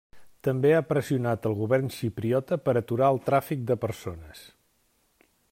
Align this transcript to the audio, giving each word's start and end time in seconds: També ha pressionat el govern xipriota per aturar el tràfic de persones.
També 0.45 0.69
ha 0.75 0.79
pressionat 0.91 1.45
el 1.49 1.57
govern 1.59 1.93
xipriota 1.97 2.59
per 2.69 2.75
aturar 2.81 3.11
el 3.17 3.21
tràfic 3.29 3.65
de 3.73 3.79
persones. 3.85 4.43